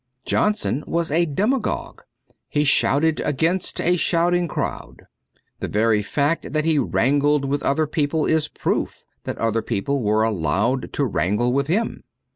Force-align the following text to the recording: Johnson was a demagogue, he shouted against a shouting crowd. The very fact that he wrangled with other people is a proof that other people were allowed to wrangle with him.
Johnson 0.25 0.83
was 0.87 1.11
a 1.11 1.27
demagogue, 1.27 2.01
he 2.49 2.63
shouted 2.63 3.19
against 3.23 3.79
a 3.79 3.97
shouting 3.97 4.47
crowd. 4.47 5.03
The 5.59 5.67
very 5.67 6.01
fact 6.01 6.53
that 6.53 6.65
he 6.65 6.79
wrangled 6.79 7.45
with 7.45 7.61
other 7.61 7.85
people 7.85 8.25
is 8.25 8.47
a 8.47 8.59
proof 8.59 9.03
that 9.25 9.37
other 9.37 9.61
people 9.61 10.01
were 10.01 10.23
allowed 10.23 10.91
to 10.93 11.05
wrangle 11.05 11.53
with 11.53 11.67
him. 11.67 12.03